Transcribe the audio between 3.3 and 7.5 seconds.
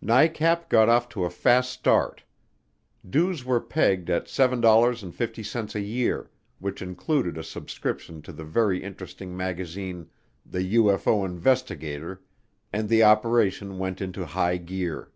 were pegged at $7.50 a year, which included a